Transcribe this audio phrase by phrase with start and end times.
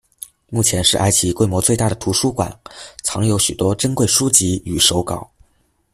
[0.49, 2.59] 目前是埃及规模最大的图书馆，
[3.03, 5.29] 藏有许多珍贵书籍与手稿。